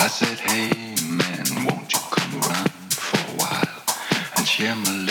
I 0.00 0.06
said, 0.06 0.38
hey 0.38 0.94
man, 1.10 1.66
won't 1.66 1.92
you 1.92 1.98
come 2.12 2.40
around 2.40 2.70
for 2.94 3.18
a 3.18 3.36
while 3.36 3.82
and 4.36 4.46
share 4.46 4.76
my? 4.76 5.07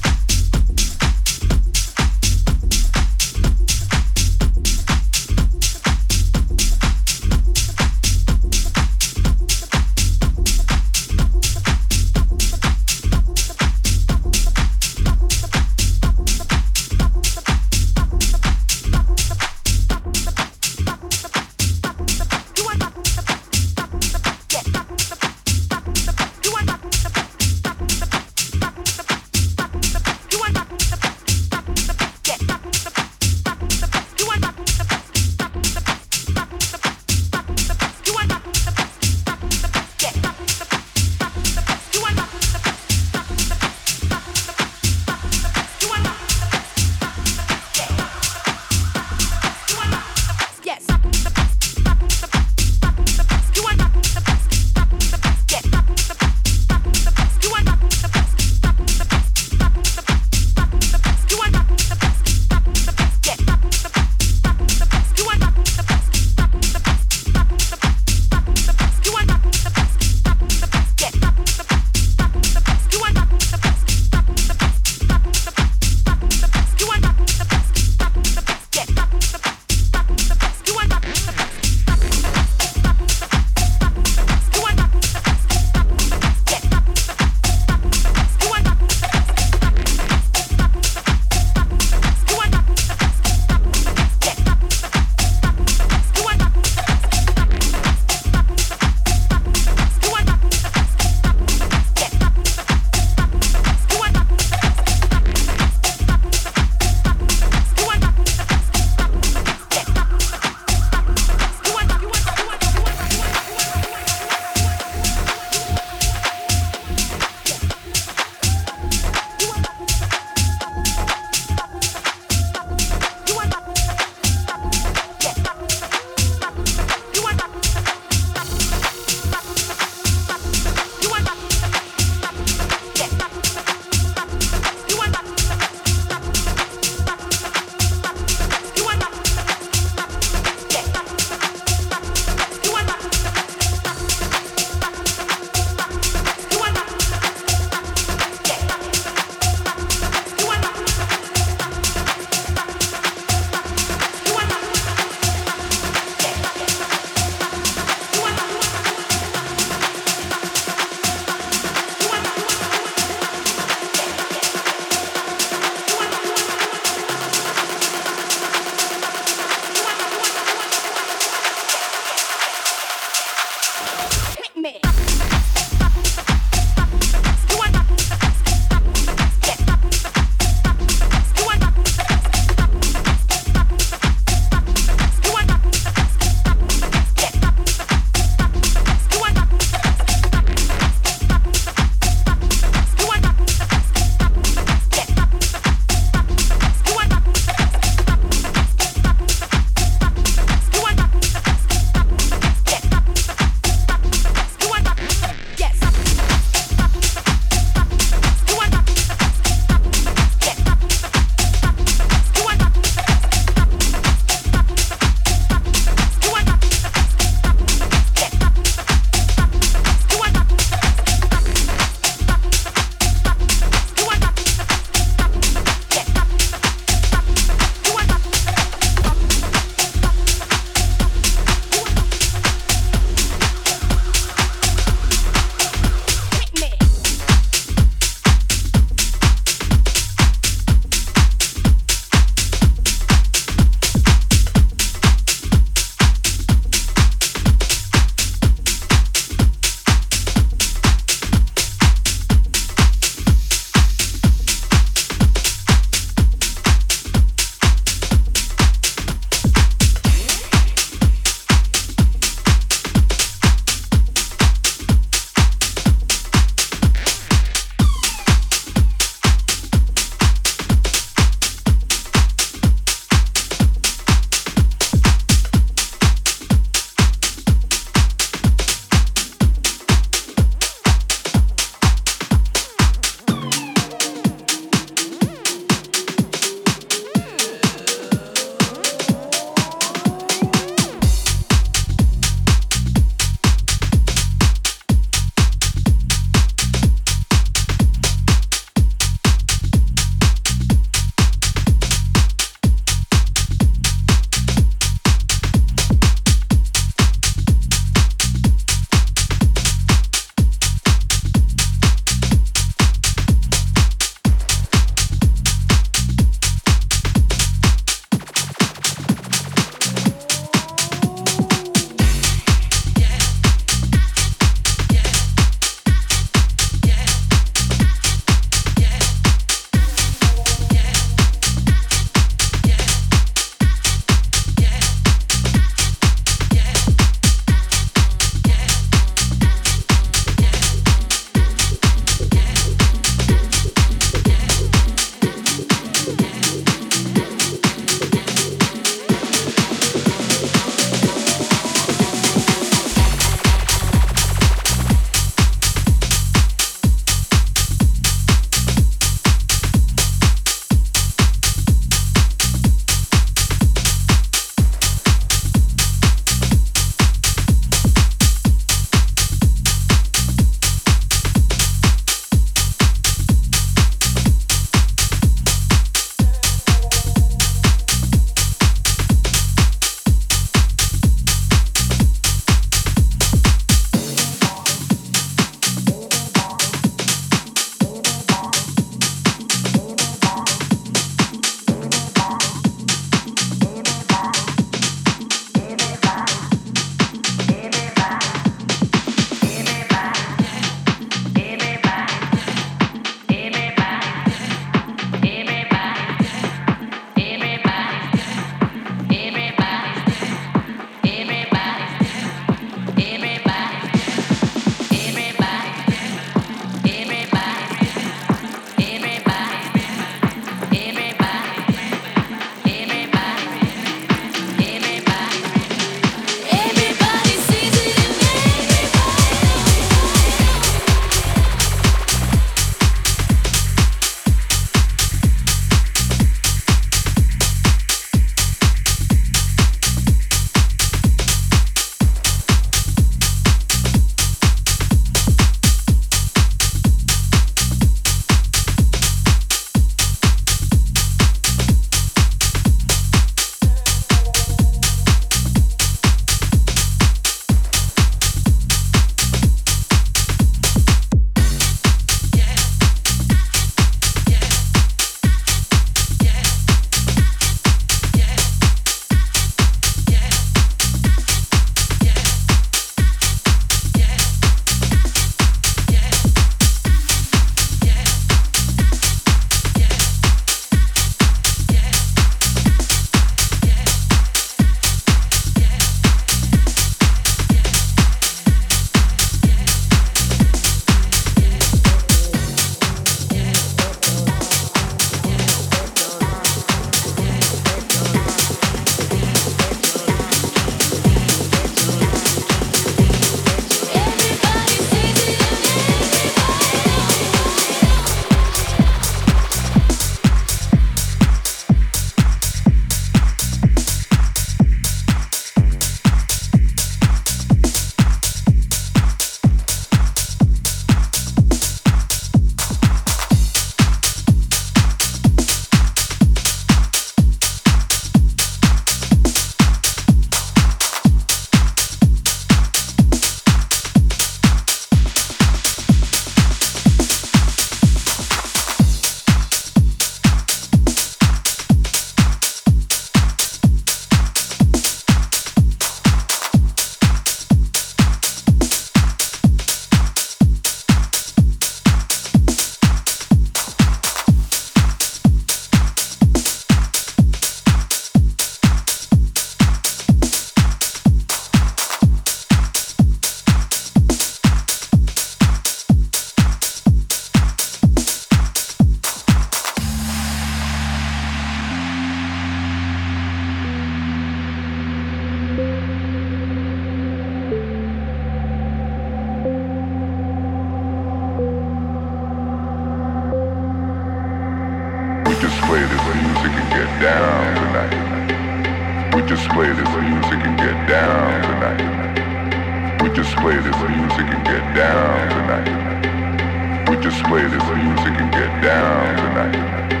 Play 585.71 585.83
this 585.83 586.03
music 586.03 586.51
and 586.59 586.69
get 586.69 586.91
down 586.99 587.55
tonight. 587.55 589.15
We 589.15 589.21
just 589.21 589.47
play 589.51 589.71
this 589.71 589.87
music 589.87 590.39
and 590.43 590.57
get 590.57 590.75
down 590.85 591.41
tonight. 591.47 593.01
We 593.01 593.09
just 593.15 593.33
play 593.37 593.55
this 593.55 593.79
music 593.87 594.27
and 594.35 594.43
get 594.43 594.65
down 594.75 595.29
tonight. 595.29 596.89
We 596.89 596.97
just 596.97 597.23
play 597.23 597.43
this 597.47 597.63
music 597.63 598.19
and 598.19 598.31
get 598.33 598.61
down 598.61 599.15
tonight. 599.15 600.00